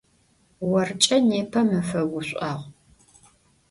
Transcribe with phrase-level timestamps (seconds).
[0.77, 2.67] Оркӏэ непэ мэфэ гушӏуагъу.